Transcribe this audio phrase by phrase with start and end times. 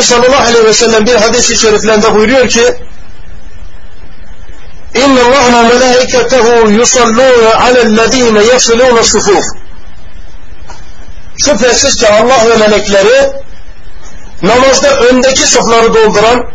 [0.00, 2.74] sallallahu aleyhi ve sellem bir hadis-i şeriflerinde buyuruyor ki
[4.94, 9.44] İnne Allah ve melaiketehu yusallûne alellezîne yasilûne sufuf
[11.44, 13.32] Şüphesiz ki Allah ve melekleri
[14.42, 16.52] namazda öndeki safları dolduran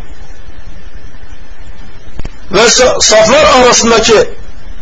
[2.52, 2.68] ve
[3.00, 4.14] saflar arasındaki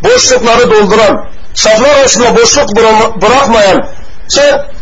[0.02, 2.76] boşlukları dolduran, saflar arasında boşluk
[3.22, 3.88] bırakmayan,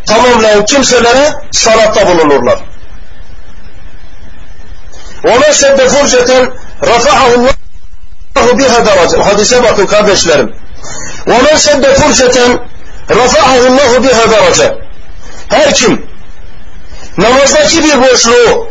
[0.06, 2.58] tamamlayan kimselere salatta bulunurlar.
[5.23, 6.31] وَمَا سَدَّ فُرْجَةً
[6.91, 10.55] رَفَعَهُ اللّٰهُ بِهَا دَرَجَ Hadise bakın kardeşlerim.
[11.27, 12.59] وَمَا سَدَّ فُرْجَةً
[13.09, 14.75] رَفَعَهُ اللّٰهُ بِهَا دَرَجَ
[15.49, 16.09] Her kim
[17.17, 18.69] namazdaki bir boşluğu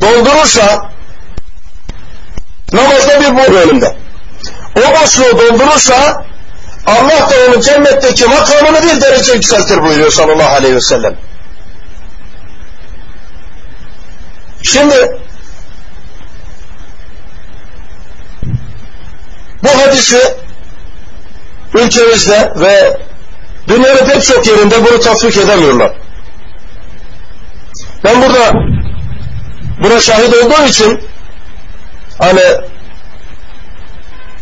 [0.00, 0.90] doldurursa
[2.72, 3.96] namazda bir boşluğu önünde.
[4.76, 6.24] O boşluğu doldurursa
[6.86, 11.16] Allah da onun cennetteki makamını bir derece yükseltir buyuruyor sallallahu aleyhi ve sellem.
[14.67, 15.17] Şimdi
[19.63, 20.35] bu hadisi
[21.73, 22.97] ülkemizde ve
[23.67, 25.91] dünyanın pek çok yerinde bunu tatbik edemiyorlar.
[28.03, 28.51] Ben burada
[29.83, 31.01] buna şahit olduğum için
[32.19, 32.43] hani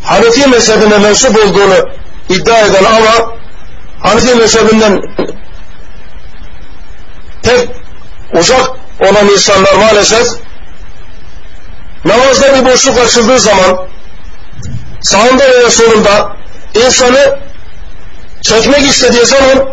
[0.03, 1.89] Hanefi mezhebine mensup olduğunu
[2.30, 3.33] iddia eden ama
[4.00, 5.02] Hanefi mezhebinden
[7.44, 7.69] pek
[8.33, 10.27] uzak olan insanlar maalesef
[12.05, 13.88] namazda bir boşluk açıldığı zaman
[15.01, 16.35] sağında veya solunda
[16.75, 17.39] insanı
[18.41, 19.69] çekmek istediği zaman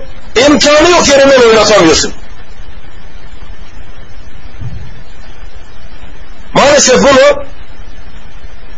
[0.47, 2.13] imkanı yok yerinden oynatamıyorsun.
[6.55, 7.45] Maalesef bunu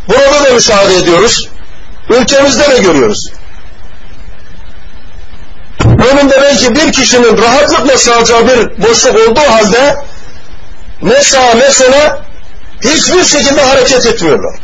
[0.08, 1.48] burada da müşahede ediyoruz.
[2.08, 3.32] Ülkemizde de görüyoruz.
[5.84, 9.96] Önünde belki bir kişinin rahatlıkla sığacağı bir boşluk olduğu halde
[11.02, 12.24] ne sağa ne sola
[12.84, 14.60] hiçbir şekilde hareket etmiyorlar.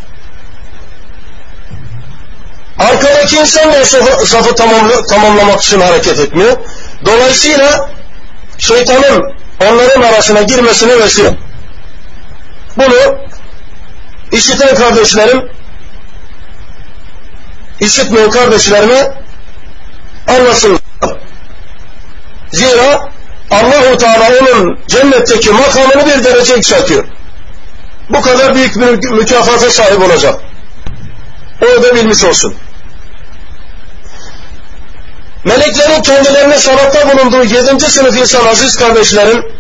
[2.78, 6.56] Arkadaki insan da safı, safı tamamla, tamamlamak için hareket etmiyor.
[7.04, 7.90] Dolayısıyla
[8.58, 11.36] şeytanın onların arasına girmesine vesile.
[12.76, 13.19] Bunu
[14.32, 15.50] işiten kardeşlerim
[17.80, 19.12] işitmeyen kardeşlerime
[20.26, 20.80] anlasınlar.
[22.52, 23.08] Zira
[23.50, 27.05] Allahu Teala onun cennetteki makamını bir derece yükseltiyor.
[28.11, 30.41] Bu kadar büyük bir mükafata sahip olacak.
[31.62, 32.55] O da bilmiş olsun.
[35.44, 39.53] Meleklerin kendilerine salatta bulunduğu yedinci sınıf insan aziz kardeşlerim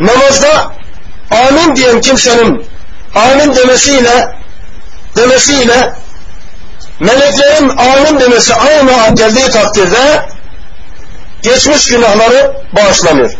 [0.00, 0.72] namazda
[1.30, 2.66] amin diyen kimsenin
[3.14, 4.36] amin demesiyle
[5.16, 5.94] demesiyle
[7.00, 10.28] meleklerin amin demesi aynı geldiği takdirde
[11.42, 13.30] geçmiş günahları bağışlanıyor.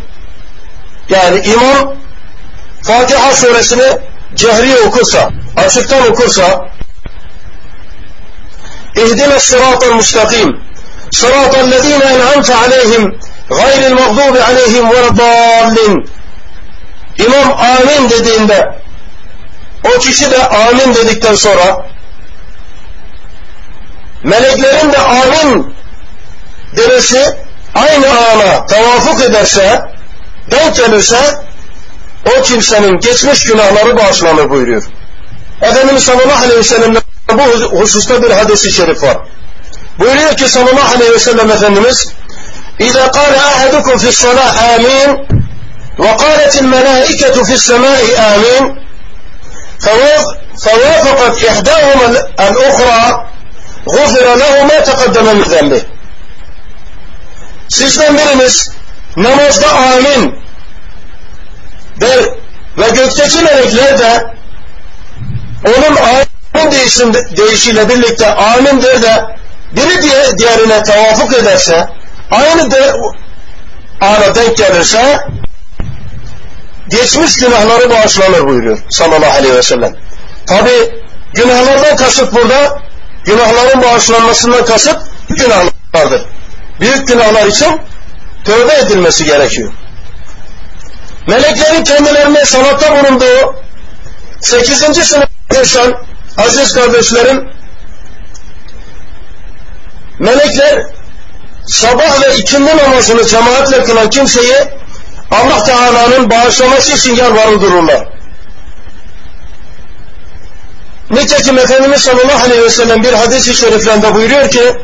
[1.09, 1.95] Yani imam
[2.83, 3.97] Fatiha suresini
[4.35, 6.71] cehri okursa, açıktan okursa
[8.95, 10.61] İhdine sıratel müstakim
[11.11, 13.19] sıratel lezine en'amte aleyhim
[13.49, 16.09] gayril mağdubi aleyhim ve dallin
[17.17, 18.75] İmam amin dediğinde
[19.95, 21.85] o kişi de amin dedikten sonra
[24.23, 25.75] meleklerin de amin
[26.77, 27.37] demesi
[27.74, 29.82] aynı ana tevafuk ederse
[30.50, 31.18] denk gelirse
[32.26, 34.82] o kimsenin geçmiş günahları bağışlanır buyuruyor.
[35.62, 37.02] Efendimiz sallallahu aleyhi ve sellem'den
[37.32, 39.16] bu hususta bir hadisi şerif var.
[39.98, 42.08] Buyuruyor ki sallallahu aleyhi ve sellem Efendimiz
[42.78, 45.26] İzâ kâle ahadukum fissalâh âmin
[45.98, 48.86] ve kâletil melâiketu fissemâi âmin
[50.64, 52.06] فوافقت إحداهما
[52.40, 53.26] الأخرى
[53.88, 55.82] غفر له ما تقدم من ذنبه
[57.71, 58.69] Sizden biriniz
[59.17, 60.35] namazda amin
[62.01, 62.23] der
[62.77, 64.23] ve gökteki melekler de
[65.65, 69.25] onun amin değişim, değişiyle birlikte amin der de
[69.75, 71.89] biri diye, diğerine tevafuk ederse
[72.31, 72.93] aynı de
[74.01, 75.19] ana denk gelirse
[76.89, 79.95] geçmiş günahları bağışlanır buyuruyor sallallahu aleyhi ve sellem.
[80.45, 81.03] Tabi
[81.33, 82.79] günahlardan kasıt burada
[83.25, 84.97] günahların bağışlanmasından kasıt
[85.29, 86.30] günahlardır.
[86.81, 87.81] Büyük günahlar için
[88.43, 89.71] tövbe edilmesi gerekiyor.
[91.27, 93.55] Meleklerin kendilerine sanatta bulunduğu
[94.39, 94.77] 8.
[95.07, 95.29] sınıf
[95.59, 95.93] insan
[96.37, 97.49] aziz kardeşlerim
[100.19, 100.85] melekler
[101.67, 104.55] sabah ve ikindi namazını cemaatle kılan kimseyi
[105.31, 108.07] Allah Teala'nın bağışlaması için yalvarır dururlar.
[111.11, 114.77] Nitekim Efendimiz sallallahu aleyhi ve sellem bir hadis-i şeriflerinde buyuruyor ki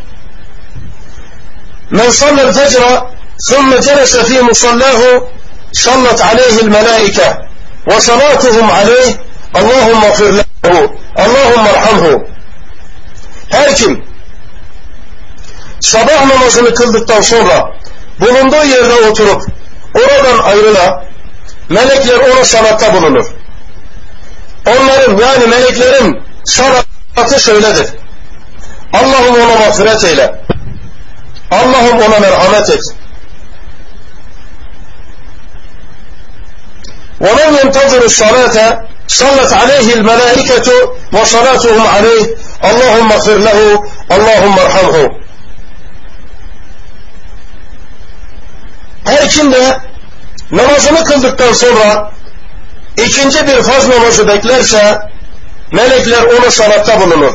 [1.89, 3.11] Men sallel fecra
[3.49, 5.29] thumme celese fi musallahu
[5.73, 7.37] sallat aleyhil melaike
[7.87, 9.15] ve salatuhum aleyh
[9.53, 12.27] Allahümme firlehu Allahümme arhamhu
[13.49, 14.03] her kim
[15.79, 17.71] sabah namazını kıldıktan sonra
[18.19, 19.43] bulunduğu yerde oturup
[19.95, 21.07] oradan ayrıla
[21.69, 23.25] melekler ona salatta bulunur.
[24.67, 27.87] Onların yani meleklerin salatı şöyledir.
[28.93, 30.41] Allah'ım ona mağfiret eyle.
[31.50, 32.82] Allah'ım ona merhamet et.
[37.22, 38.56] ومن ينتظر الصلاة
[39.08, 40.68] صلت عليه الملائكة
[41.12, 42.24] وصلاتهم عليه
[42.64, 43.58] اللهم اغفر له
[44.10, 45.22] اللهم ارحمه
[49.04, 49.78] Her kim de
[50.50, 52.10] namazını kıldıktan sonra
[52.96, 54.98] ikinci bir faz namazı beklerse
[55.72, 57.32] melekler ona sanatta bulunur.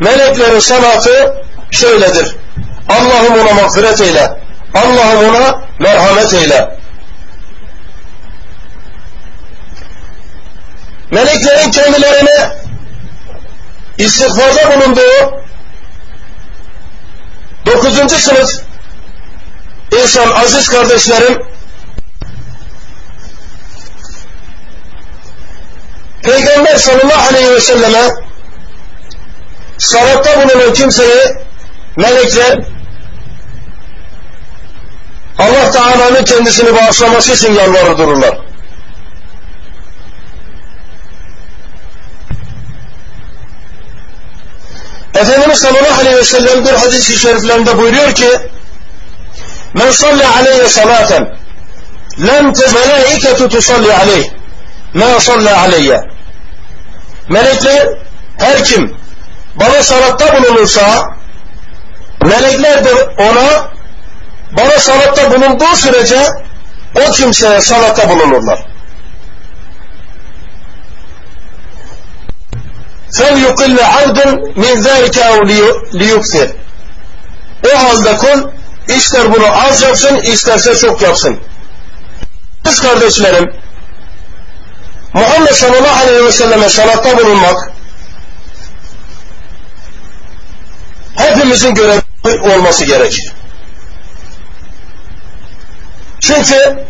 [0.00, 1.34] Meleklerin sanatı
[1.70, 2.36] şöyledir.
[2.89, 4.41] Allah'ım ona mağfiret eyle.
[4.73, 6.77] Allah'ım ona merhamet eyle.
[11.11, 12.57] Meleklerin kendilerine
[13.97, 15.41] istiğfarda bulunduğu
[17.65, 18.49] dokuzuncu sınıf
[19.91, 21.51] insan aziz kardeşlerim
[26.23, 28.09] Peygamber sallallahu aleyhi ve selleme
[29.77, 31.37] salatta bulunan kimseyi
[31.95, 32.59] melekler
[35.39, 38.37] Allah Teala'nın kendisini bağışlaması için yalvarır dururlar.
[45.15, 48.29] Efendimiz sallallahu aleyhi ve sellem bir hadis-i şeriflerinde buyuruyor ki
[49.73, 51.35] Men salli aleyhe salaten
[52.27, 54.29] lem te melaiketu tusalli aleyh
[54.93, 56.01] ma salli aleyye
[57.29, 57.87] Melekler
[58.37, 58.97] her kim
[59.55, 61.15] bana salatta bulunursa
[62.24, 63.70] melekler de ona
[64.52, 66.28] bana salatta bulunduğu sürece
[66.94, 68.58] o kimseye salatta bulunurlar.
[73.16, 74.18] فَلْيُقِلَّ عَوْدٌ
[74.62, 75.38] مِنْ ذَٰلِكَ اَوْ
[75.92, 76.48] لِيُكْثِرْ
[77.74, 78.50] O halde kul
[78.88, 81.40] ister bunu az yapsın isterse çok yapsın.
[82.64, 83.52] Kız kardeşlerim
[85.12, 87.70] Muhammed sallallahu aleyhi ve selleme salatta bulunmak
[91.16, 93.33] hepimizin görevi olması gerekir.
[96.19, 96.85] Çünkü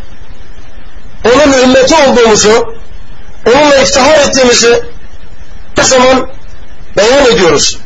[1.25, 2.75] onun ümmeti olduğumuzu,
[3.47, 4.83] onunla iftihar ettiğimizi
[5.75, 6.29] her zaman
[6.97, 7.79] beyan ediyoruz.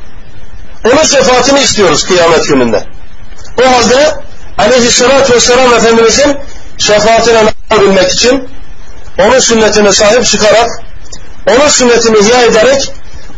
[0.85, 2.83] Onun şefaatini istiyoruz kıyamet gününde.
[3.61, 4.15] O halde
[4.57, 6.37] aleyhissalatü vesselam Efendimizin
[6.77, 8.49] şefaatine nail için
[9.19, 10.69] onun sünnetine sahip çıkarak
[11.47, 12.91] onun sünnetini ihya ederek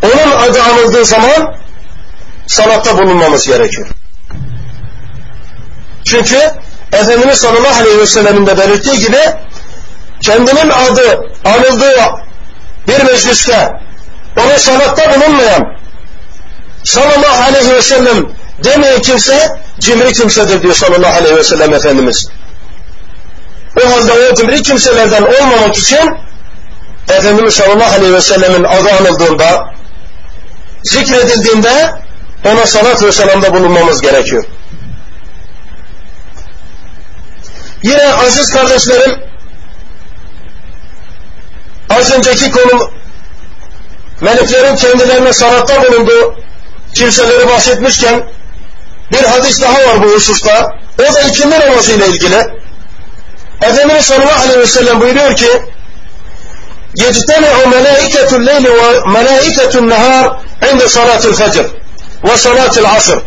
[0.03, 1.55] onun adı anıldığı zaman
[2.47, 3.87] sanatta bulunmamız gerekiyor.
[6.09, 6.51] Çünkü
[6.93, 9.19] Efendimiz sallallahu aleyhi ve sellemin de belirttiği gibi
[10.21, 11.97] kendinin adı anıldığı
[12.87, 13.69] bir mecliste
[14.37, 15.63] ona sanatta bulunmayan
[16.83, 18.25] sallallahu aleyhi ve sellem
[18.63, 22.29] demeyen kimse cimri kimsedir diyor sallallahu aleyhi ve sellem Efendimiz.
[23.83, 26.17] O halde o cimri kimselerden olmamak için
[27.09, 29.73] Efendimiz sallallahu aleyhi ve sellemin adı anıldığında
[30.83, 31.93] zikredildiğinde
[32.45, 34.45] ona salat ve selamda bulunmamız gerekiyor.
[37.82, 39.20] Yine aziz kardeşlerim
[41.90, 42.90] az önceki konu
[44.20, 46.34] meleklerin kendilerine sanatta bulunduğu
[46.94, 48.28] kimseleri bahsetmişken
[49.12, 50.76] bir hadis daha var bu hususta.
[50.98, 52.46] O da ikindi namazı ile ilgili.
[53.62, 55.48] Efendimiz sallallahu aleyhi ve sellem buyuruyor ki
[56.96, 61.70] يجتمع ملائكة الليل وملائكة النهار عند صلاة الفجر
[62.24, 63.18] وصلاة العصر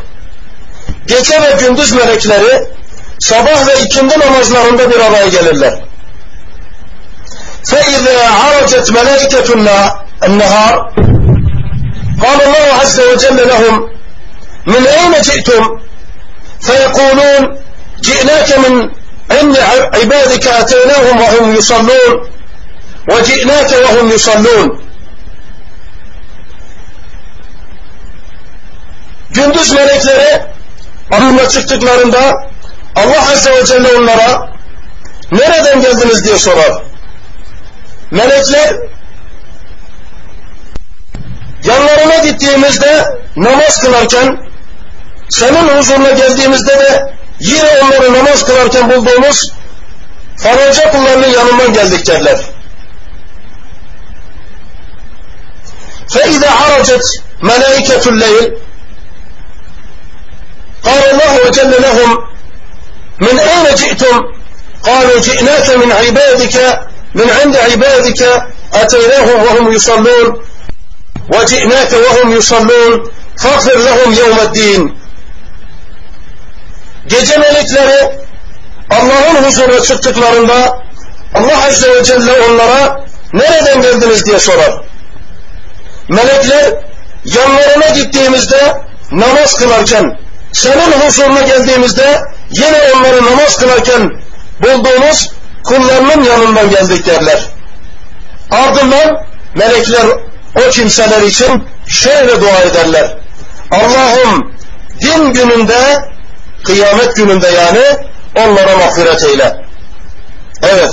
[1.08, 2.68] Gece ve gündüz melekleri
[3.21, 5.75] sabah ve ikindi namazlarında bir araya gelirler.
[7.71, 9.49] فَإِذَا عَرَجَتْ مَلَائِكَةُ
[10.27, 10.75] النَّهَارِ
[12.25, 13.89] قال الله عز وجل لهم
[14.67, 15.81] من أين جئتم
[16.61, 17.59] فيقولون
[18.00, 18.91] جئناك من
[19.31, 19.57] عند
[19.95, 22.12] عبادك أتيناهم وهم يصلون
[23.11, 24.81] وجئناك وهم يصلون
[29.31, 30.43] Gündüz melekleri
[31.11, 32.50] Arınma çıktıklarında
[32.96, 34.50] Allah Azze ve Celle onlara
[35.32, 36.84] nereden geldiniz diye sorar.
[38.12, 38.75] Melekler
[41.64, 44.38] yanlarına gittiğimizde namaz kılarken
[45.30, 49.52] senin huzuruna geldiğimizde de yine onları namaz kılarken bulduğumuz
[50.38, 52.40] falanca kullarının yanından geldik derler.
[56.10, 57.06] فَاِذَا عَرَجَتْ
[57.42, 58.58] مَلَائِكَةُ اللَّيْلِ
[60.86, 62.29] قال الله جل لهم
[63.22, 64.22] من أين جئتم
[64.84, 66.80] قالوا جئناك من عبادك
[67.16, 68.22] من عند عبادك
[68.74, 70.42] أتيناهم وهم يصلون
[71.34, 74.96] وجئناك وهم يصلون فاغفر لهم يوم الدين
[77.08, 78.12] Gece melekleri
[78.90, 80.84] Allah'ın huzuruna çıktıklarında
[81.34, 84.82] Allah Azze ve Celle onlara nereden geldiniz diye sorar.
[86.10, 86.74] Melekler
[87.25, 88.78] yanlarına gittiğimizde
[89.12, 90.18] namaz kılarken,
[90.52, 94.11] senin huzuruna geldiğimizde yine onları namaz kılarken
[94.62, 95.33] bulduğumuz
[95.64, 97.40] kullarının yanından geldik derler.
[98.50, 100.07] Ardından melekler
[100.57, 103.19] o kimseler için şöyle dua ederler.
[103.71, 104.52] Allah'ım
[105.00, 106.09] din gününde,
[106.64, 107.85] kıyamet gününde yani
[108.37, 109.64] onlara mağfiret eyle.
[110.62, 110.90] Evet.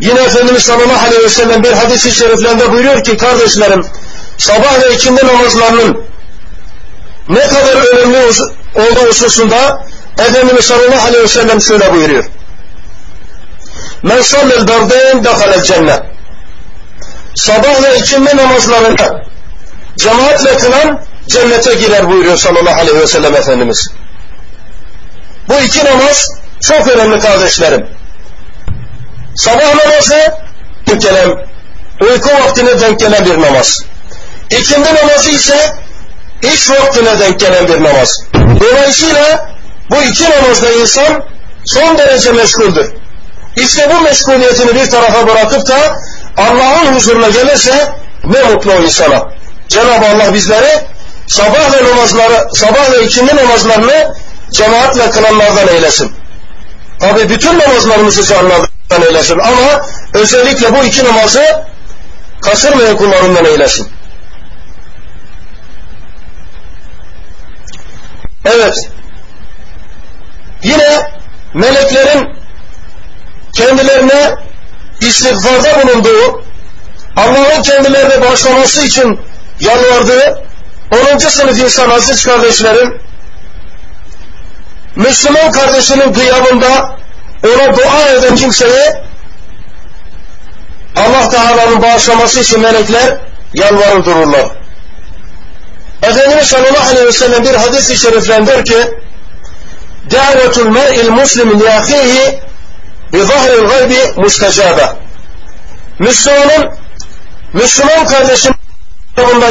[0.00, 3.86] Yine Efendimiz sallallahu aleyhi ve sellem bir hadis-i şeriflerinde buyuruyor ki kardeşlerim
[4.38, 6.04] sabah ve ikindi namazlarının
[7.28, 8.32] ne kadar önemli
[8.76, 9.84] olduğu hususunda
[10.18, 12.24] Efendimiz sallallahu aleyhi ve sellem şöyle buyuruyor.
[14.02, 16.02] Men sallel dardayn dehalel cennet.
[17.34, 19.22] Sabah ve ikindi namazlarında
[19.96, 23.88] cemaatle kılan cennete girer buyuruyor sallallahu aleyhi ve sellem Efendimiz.
[25.48, 26.28] Bu iki namaz
[26.60, 27.86] çok önemli kardeşlerim.
[29.36, 30.32] Sabah namazı
[30.86, 31.34] denk gelen,
[32.00, 33.82] uyku vaktine denk gelen bir namaz.
[34.50, 35.74] İkindi namazı ise
[36.42, 38.25] iş vaktine denk gelen bir namaz.
[38.60, 39.48] Dolayısıyla
[39.90, 41.22] bu iki namazda insan
[41.64, 42.90] son derece meşguldür.
[43.56, 45.96] İşte bu meşguliyetini bir tarafa bırakıp da
[46.36, 47.92] Allah'ın huzuruna gelirse
[48.24, 49.28] ne mutlu o insana.
[49.68, 50.80] Cenab-ı Allah bizleri
[51.26, 54.14] sabah ve namazları, sabah ve ikindi namazlarını
[54.50, 56.12] cemaatle kılanlardan eylesin.
[57.00, 61.64] Tabi bütün namazlarımızı canlardan eylesin ama özellikle bu iki namazı
[62.40, 63.88] kasırmayan kullarından eylesin.
[68.46, 68.74] Evet.
[70.62, 71.10] Yine
[71.54, 72.36] meleklerin
[73.52, 74.36] kendilerine
[75.00, 76.42] istiğfarda bulunduğu,
[77.16, 79.20] Allah'ın kendilerine bağışlaması için
[79.60, 80.42] yalvardığı
[81.14, 81.18] 10.
[81.18, 83.00] sınıf insan aziz kardeşlerim
[84.96, 86.96] Müslüman kardeşinin gıyabında
[87.44, 89.04] ona dua eden kimseye
[90.96, 93.18] Allah Teala'nın bağışlaması için melekler
[93.54, 94.65] yalvarır dururlar.
[96.03, 98.77] Efendimiz sallallahu aleyhi ve sellem bir hadis-i şeriflendir ki
[100.11, 102.39] davetul mer'il muslim li ahihi
[103.13, 104.89] bi zahril gaybi mustecabe
[105.99, 106.71] Müslümanın
[107.53, 108.55] Müslüman kardeşinin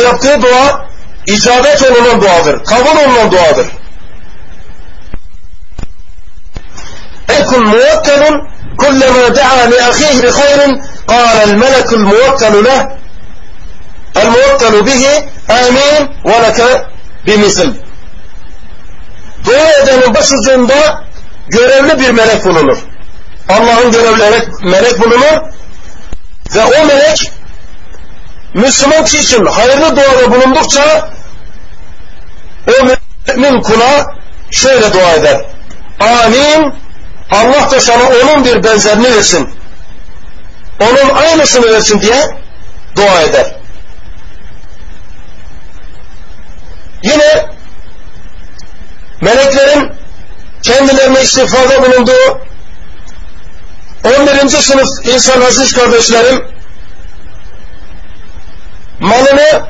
[0.05, 0.89] yaptığı dua
[1.27, 2.65] icabet olunan duadır.
[2.65, 3.67] Kabul olunan duadır.
[7.41, 8.23] ملك موكل
[8.81, 10.61] كلما دعا لأخيه بخير
[11.09, 12.89] قال الملك الموكل له
[14.16, 16.86] El muvakkalu bihi amin ve leke
[17.28, 17.68] bimisl.
[19.46, 21.04] Dua edenin başucunda
[21.48, 22.78] görevli bir melek bulunur.
[23.50, 25.42] Allah'ın görevli melek bulunur
[26.56, 27.32] ve o melek
[28.54, 31.10] Müslüman kişi için hayırlı duada bulundukça
[32.68, 34.16] o mümin kula
[34.52, 35.46] şöyle dua eder.
[36.00, 36.74] Amin.
[37.32, 39.50] Allah da sana onun bir benzerini versin.
[40.80, 42.38] Onun aynısını versin diye
[42.96, 43.65] dua eder.
[47.06, 47.46] Yine
[49.22, 49.92] meleklerin
[50.62, 52.42] kendilerine istiğfarda bulunduğu
[54.04, 54.50] 11.
[54.50, 56.48] sınıf insan aziz kardeşlerim
[59.00, 59.68] malını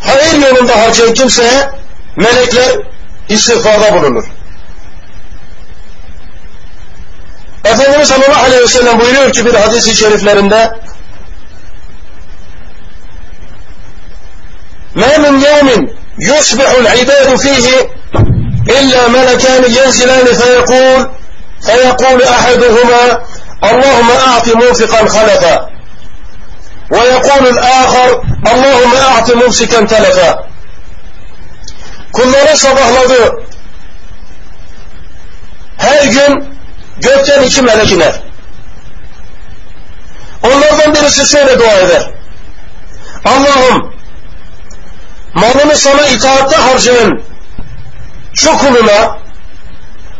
[0.00, 1.70] hayır yolunda harcayan kimseye
[2.16, 2.78] melekler
[3.28, 4.24] istiğfarda bulunur.
[7.64, 10.81] Efendimiz sallallahu aleyhi ve sellem buyuruyor ki bir hadis-i şeriflerinde
[14.94, 17.90] ما من يوم يصبح العباد فيه
[18.68, 21.10] إلا ملكان ينزلان فيقول
[21.62, 23.22] فيقول أحدهما
[23.64, 25.68] اللهم أعط موفقا خلفا
[26.90, 30.52] ويقول الآخر اللهم أعط ممسكا تلفا
[32.12, 33.42] Kullara sabahladı.
[35.76, 36.58] Her gün
[37.00, 38.14] gökten iki melek iner.
[40.42, 42.10] Onlardan birisi şöyle dua eder.
[43.24, 43.91] Allah'ım
[45.34, 47.22] malını sana itaatte harcayan
[48.34, 49.18] şu kuluna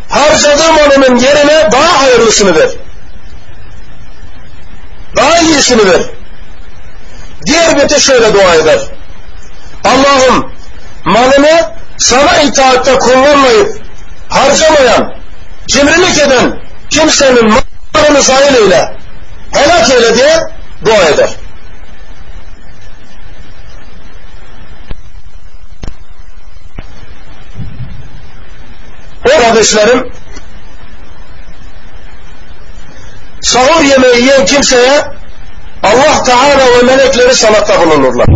[0.09, 2.69] harcadığı malının yerine daha hayırlısını ver.
[5.17, 6.03] Daha iyisini ver.
[7.47, 8.81] Diğer bete şöyle dua eder.
[9.85, 10.53] Allah'ım
[11.05, 13.83] malını sana itaatte kullanmayıp
[14.29, 15.15] harcamayan,
[15.69, 17.53] cimrilik eden kimsenin
[17.95, 18.97] malını zayin eyle,
[19.53, 20.39] helak eyle diye
[20.85, 21.31] dua eder.
[29.27, 30.13] O kardeşlerim
[33.41, 35.05] sahur yemeği yiyen kimseye
[35.83, 38.27] Allah Teala ve melekleri salatta bulunurlar.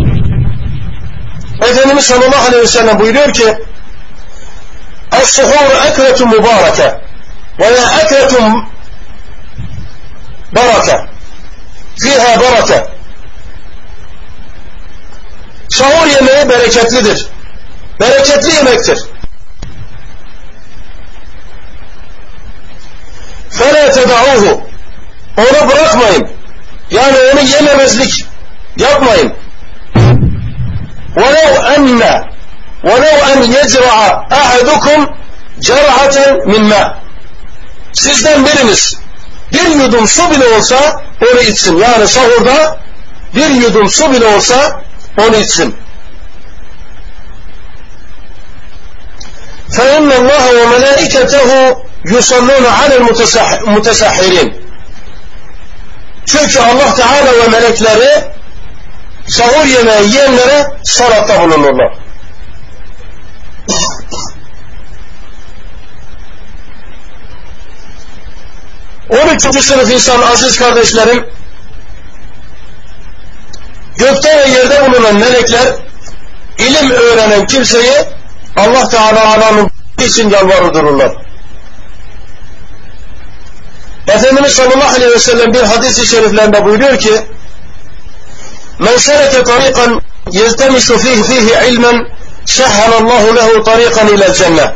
[1.63, 3.59] Efendimiz sallallahu aleyhi ve sellem buyuruyor ki
[5.13, 7.01] Es-suhur ekretun mübareke
[7.61, 8.69] veya ekretun
[10.53, 11.01] barake
[11.99, 12.87] fiha barake
[15.71, 17.27] Sahur yemeği bereketlidir.
[18.01, 18.99] Bereketli yemektir.
[23.56, 24.60] فَلَا تَدَعُوهُ
[25.38, 26.28] Onu bırakmayın.
[26.92, 28.26] Yani onu yememezlik
[28.78, 29.34] yapmayın.
[31.16, 32.02] وَلَوْ أَنَّ
[32.84, 33.98] وَلَوْ أَنْ يَزْرَعَ
[34.42, 35.00] أَحَدُكُمْ
[35.62, 36.94] جَرْعَةً مِنْ مَا
[37.94, 39.00] Sizden biriniz
[39.54, 41.78] bir yudum su bile olsa onu içsin.
[41.78, 42.80] Yani sahurda
[43.36, 44.82] bir yudum su bile olsa
[45.18, 45.76] onu içsin.
[49.72, 53.01] فَاِنَّ اللّٰهَ وَمَلَائِكَتَهُ yusallûne alel
[53.67, 54.67] mutesahhirin.
[56.27, 58.25] Çünkü Allah Teala ve melekleri
[59.27, 61.93] sahur yemeği yiyenlere salatta bulunurlar.
[69.11, 71.27] On üçüncü sınıf insan aziz kardeşlerim
[73.99, 75.75] gökte ve yerde bulunan melekler
[76.59, 77.93] ilim öğrenen kimseyi
[78.57, 81.26] Allah Teala'nın için yalvarırlar.
[84.09, 87.13] Efendimiz sallallahu aleyhi ve sellem bir hadis-i şeriflerinde buyuruyor ki
[88.79, 92.09] Men sereke tariqan yeltemisu fihi fihi ilmen
[92.45, 94.71] sehhalallahu lehu tariqan ilel cennet.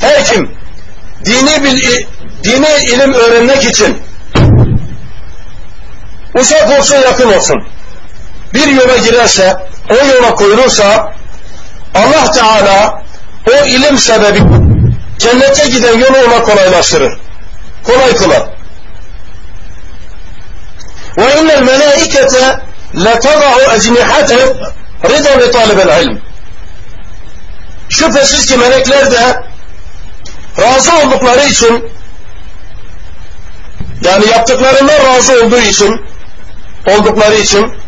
[0.00, 0.50] Her kim
[1.24, 2.04] dini, bil,
[2.44, 3.98] dini ilim öğrenmek için
[6.34, 7.56] uzak olsun yakın olsun
[8.54, 9.56] bir yola girerse
[9.90, 11.14] o yola koyulursa
[11.94, 13.02] Allah Teala
[13.48, 14.42] o ilim sebebi
[15.18, 17.27] cennete giden yolu ona kolaylaştırır.
[17.88, 18.48] Kolay kılar.
[21.18, 22.60] Ve innel melaikete
[22.94, 24.56] letada'u ecnihatehum
[25.04, 26.20] rida li talibel ilm.
[27.88, 29.42] Şüphesiz ki melekler de
[30.58, 31.92] razı oldukları için
[34.04, 36.06] yani yaptıklarından razı olduğu için
[36.86, 37.78] oldukları için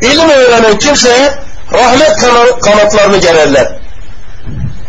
[0.00, 1.38] ilim öğrenen kimseye
[1.72, 2.16] rahmet
[2.60, 3.72] kanatlarını gererler.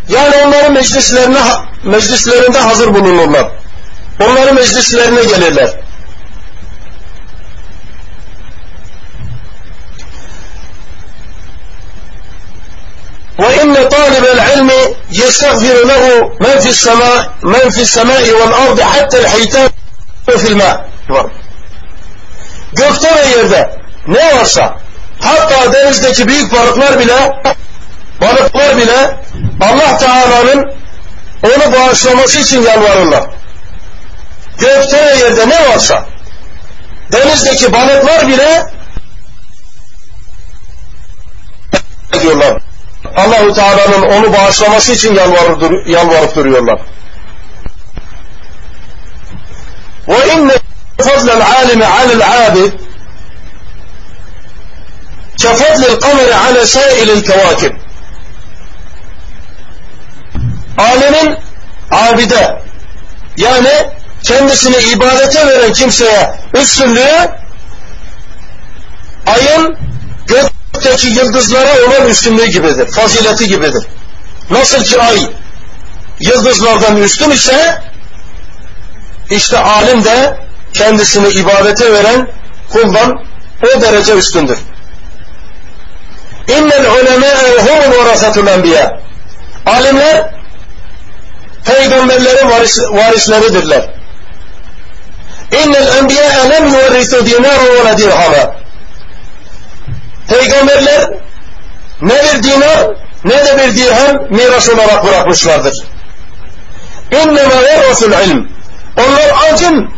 [0.08, 1.38] Yani onların meclislerine,
[1.84, 3.55] meclislerinde hazır bulunurlar.
[4.19, 5.69] Onların meclislerine gelirler.
[13.41, 14.71] وإن طالب العلم
[15.11, 16.03] يستغفر له
[16.39, 19.69] من في السماء من في السماء والأرض حتى الحيتان
[20.41, 20.75] في الماء
[22.73, 23.69] gökte ve yerde
[24.07, 24.77] ne varsa
[25.19, 27.41] hatta denizdeki büyük balıklar bile
[28.21, 29.17] balıklar bile
[29.61, 30.73] Allah Teala'nın
[31.43, 33.23] onu bağışlaması için yalvarırlar.
[34.58, 36.06] Gökte ve yerde ne varsa
[37.12, 38.66] denizdeki balıklar bile
[42.22, 42.62] diyorlar.
[43.16, 46.80] Allahu Teala'nın onu bağışlaması için yalvarıp, yalvarıp duruyorlar.
[50.08, 50.52] Ve inne
[50.98, 52.72] fadlel alimi alel abid
[55.36, 57.72] kefadlil kameri ale sailil kevakib
[60.78, 61.38] alemin
[61.90, 62.62] abide
[63.36, 63.95] yani
[64.26, 67.30] kendisini ibadete veren kimseye üstünlüğü
[69.26, 69.76] ayın
[70.26, 72.90] gökteki yıldızlara olan üstünlüğü gibidir.
[72.90, 73.86] Fazileti gibidir.
[74.50, 75.18] Nasıl ki ay
[76.20, 77.82] yıldızlardan üstün ise
[79.30, 80.36] işte alim de
[80.72, 82.28] kendisini ibadete veren
[82.72, 83.24] kuldan
[83.62, 84.58] o derece üstündür.
[86.48, 89.00] İnnel ulemâ'e humul varasatul enbiya.
[89.66, 90.30] Alimler
[91.64, 93.95] peygamberlerin varis, varisleridirler.
[95.52, 98.56] İnnel enbiya lem yuverrisu dinara ve la dirhama.
[100.28, 101.10] Peygamberler
[102.00, 102.86] ne bir dinar
[103.24, 105.84] ne de bir dirhem miras olarak bırakmışlardır.
[107.10, 108.48] İnnemâ yerrasul ilm.
[108.96, 109.90] Onlar acın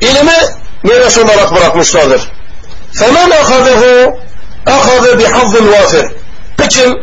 [0.00, 0.38] ilimi
[0.82, 2.22] miras olarak bırakmışlardır.
[2.92, 4.18] Femen akadehu
[4.66, 6.06] akadı bihazzın vafir.
[6.68, 6.94] Kim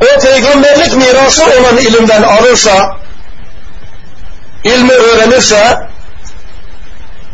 [0.00, 2.96] o peygamberlik mirası olan ilimden alırsa
[4.64, 5.88] ilmi öğrenirse,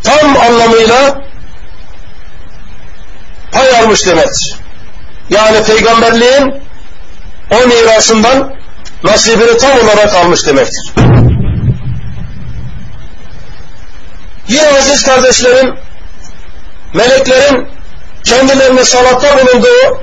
[0.03, 1.23] tam anlamıyla
[3.53, 4.57] pay almış demektir.
[5.31, 6.63] Yani peygamberliğin
[7.51, 8.55] o mirasından
[9.05, 10.93] nasibini tam olarak almış demektir.
[14.49, 15.77] Yine aziz kardeşlerim,
[16.95, 17.69] meleklerin
[18.25, 20.01] kendilerine salatta bulunduğu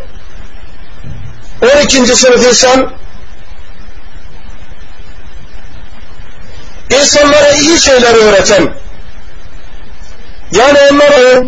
[1.61, 2.15] 12.
[2.15, 2.94] sınıf insan
[6.89, 8.73] insanlara iyi şeyler öğreten
[10.51, 11.43] yani onlara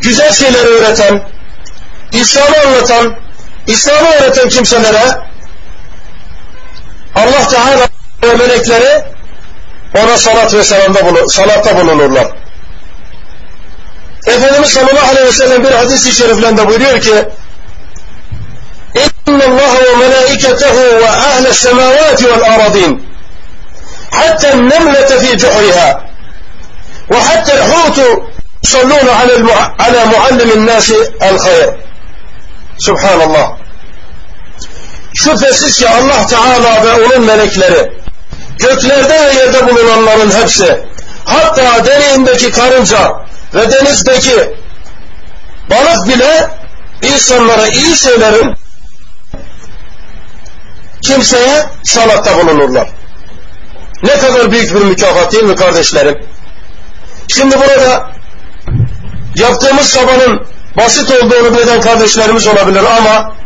[0.00, 1.22] güzel şeyler öğreten
[2.12, 3.16] İslam'ı anlatan
[3.66, 5.04] İslam'ı öğreten kimselere
[7.14, 7.88] Allah Teala
[8.22, 9.04] ve melekleri
[9.94, 12.26] ona salat ve selamda bulun, salatta bulunurlar.
[14.26, 17.28] Efendimiz sallallahu aleyhi ve sellem bir hadis-i şeriflerinde buyuruyor ki
[19.28, 21.52] İnna Allah ve melaiketehu ve ahle
[24.12, 26.00] aradin hatta nemlete fi cuhriha
[27.10, 28.24] ve hatta el-hutu
[28.62, 29.12] yusalluna
[29.78, 31.74] ala muallimin nasi el-hayr.
[32.78, 33.52] Subhanallah.
[35.14, 37.92] Şüphesiz ki Allah Teala ve onun melekleri
[38.58, 40.80] göklerde ve yerde bulunanların hepsi
[41.24, 43.12] hatta deniğindeki karınca
[43.54, 44.54] ve denizdeki
[45.70, 46.50] balık bile
[47.02, 48.54] insanlara iyi şeylerin
[51.02, 52.88] kimseye salatta bulunurlar.
[54.02, 56.18] Ne kadar büyük bir mükafat değil mi kardeşlerim?
[57.28, 58.10] Şimdi burada
[59.36, 63.36] yaptığımız çabanın basit olduğunu bilen kardeşlerimiz olabilir ama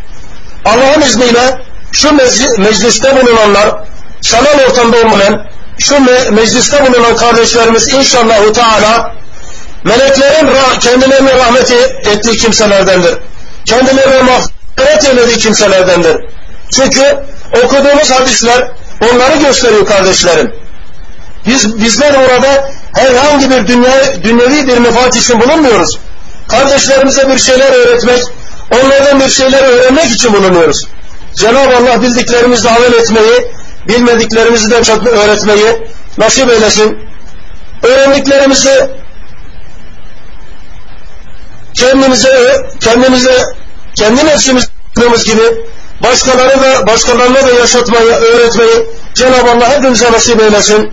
[0.65, 1.62] Allah'ın izniyle
[1.93, 2.12] şu
[2.59, 3.85] mecliste bulunanlar
[4.21, 5.47] sanal ortamda olmayan
[5.79, 9.15] şu me mecliste bulunan kardeşlerimiz inşallahu teala
[9.85, 11.71] meleklerin kendilerine rahmet
[12.07, 13.15] ettiği kimselerdendir.
[13.65, 16.17] Kendilerine mağfiret eylediği kimselerdendir.
[16.71, 17.19] Çünkü
[17.65, 18.71] okuduğumuz hadisler
[19.03, 20.55] onları gösteriyor kardeşlerim.
[21.47, 25.99] Biz bizler orada herhangi bir dünya, dünyevi bir menfaat için bulunmuyoruz.
[26.49, 28.23] Kardeşlerimize bir şeyler öğretmek,
[28.71, 30.88] onlardan bir şeyler öğrenmek için bulunuyoruz.
[31.35, 33.53] Cenab-ı Allah bildiklerimizle amel etmeyi,
[33.88, 34.75] bilmediklerimizi de
[35.09, 35.87] öğretmeyi
[36.19, 36.99] nasip eylesin.
[37.83, 38.91] Öğrendiklerimizi
[41.75, 43.45] kendimize kendimize
[43.95, 44.69] kendi nefsimiz
[45.25, 45.43] gibi
[46.02, 50.90] başkaları da başkalarına da yaşatmayı, öğretmeyi Cenab-ı Allah hepimize nasip eylesin.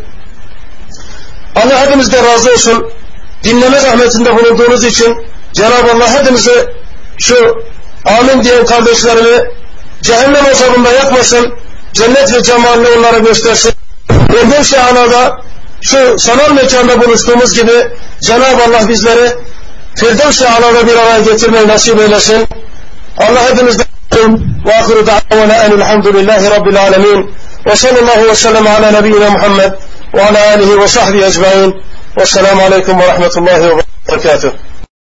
[1.56, 2.92] Allah hepimizde razı olsun.
[3.44, 5.18] Dinleme rahmetinde bulunduğunuz için
[5.54, 6.66] Cenab-ı Allah hepimizi
[7.18, 7.64] şu
[8.06, 9.50] amin diyen kardeşlerimi
[10.02, 11.54] cehennem azabında yakmasın,
[11.94, 13.72] cennet ve cemalini onlara göstersin.
[14.08, 15.42] Firdevs-i Ala'da
[15.82, 19.34] şu sanal mekanda buluştuğumuz gibi Cenab-ı Allah bizleri
[19.96, 20.44] Firdevs-i
[20.88, 22.48] bir araya getirmeyi nasip eylesin.
[23.18, 23.86] Allah hepimizden
[24.66, 27.32] ve ahiru da'vana enilhamdülillahi rabbil alemin
[27.66, 29.72] ve sallallahu ve sellem ala nebiyyina Muhammed
[30.14, 31.84] ve ala alihi ve sahbihi ecmain
[32.18, 32.98] ve selamu aleyküm